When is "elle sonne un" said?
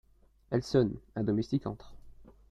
0.49-1.23